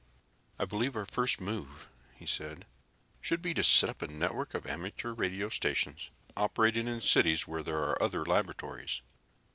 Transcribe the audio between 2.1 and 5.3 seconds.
he said, "should be to set up a network of amateur